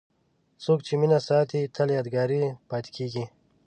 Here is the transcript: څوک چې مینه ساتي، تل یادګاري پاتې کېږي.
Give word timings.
څوک 0.63 0.79
چې 0.85 0.93
مینه 1.01 1.19
ساتي، 1.27 1.61
تل 1.75 1.87
یادګاري 1.97 2.41
پاتې 2.69 2.89
کېږي. 2.97 3.23